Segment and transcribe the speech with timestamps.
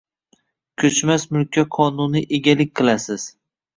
[0.83, 3.29] Koʼchmas mulkka qonuniy egalik qilasiz